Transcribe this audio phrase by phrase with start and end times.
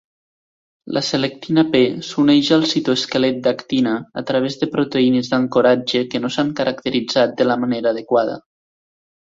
[0.97, 3.93] La selectina P s'uneix al citoesquelet d'actina
[4.23, 8.37] a través de proteïnes d'ancoratge que no s'han caracteritzat de la manera adequada.